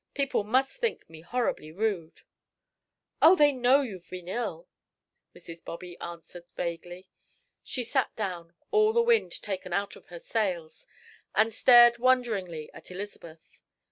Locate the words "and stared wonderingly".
11.35-12.71